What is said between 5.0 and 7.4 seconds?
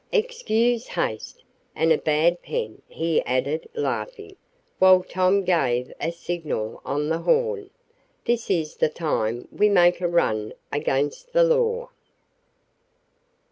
Tom gave a signal on the